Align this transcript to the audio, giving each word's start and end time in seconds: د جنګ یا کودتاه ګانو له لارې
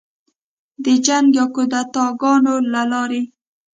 د 0.83 0.85
جنګ 1.05 1.27
یا 1.37 1.45
کودتاه 1.53 2.11
ګانو 2.21 2.55
له 2.73 2.81
لارې 2.91 3.21